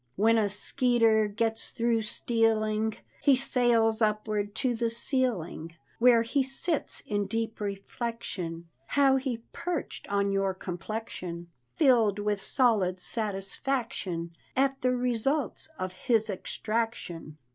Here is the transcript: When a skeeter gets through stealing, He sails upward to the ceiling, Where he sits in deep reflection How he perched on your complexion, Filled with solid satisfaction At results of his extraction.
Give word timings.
When 0.15 0.39
a 0.39 0.49
skeeter 0.49 1.27
gets 1.27 1.69
through 1.69 2.01
stealing, 2.01 2.95
He 3.21 3.35
sails 3.35 4.01
upward 4.01 4.55
to 4.55 4.73
the 4.75 4.89
ceiling, 4.89 5.75
Where 5.99 6.23
he 6.23 6.41
sits 6.41 7.03
in 7.05 7.27
deep 7.27 7.59
reflection 7.59 8.67
How 8.87 9.17
he 9.17 9.43
perched 9.53 10.07
on 10.07 10.31
your 10.31 10.55
complexion, 10.55 11.49
Filled 11.75 12.17
with 12.17 12.41
solid 12.41 12.99
satisfaction 12.99 14.35
At 14.55 14.83
results 14.83 15.69
of 15.77 15.93
his 15.93 16.31
extraction. 16.31 17.37